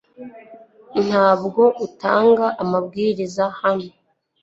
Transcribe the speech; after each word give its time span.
Ntabwo 1.05 1.63
utanga 1.85 2.45
amabwiriza 2.63 3.43
hano. 3.61 3.89